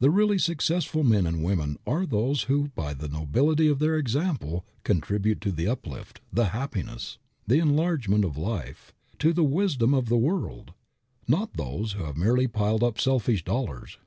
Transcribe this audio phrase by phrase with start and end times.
[0.00, 4.64] The really successful men and women are those who by the nobility of their example
[4.82, 10.16] contribute to the uplift, the happiness, the enlargement of life, to the wisdom of the
[10.16, 10.72] world,
[11.26, 13.98] not those who have merely piled up selfish dollars.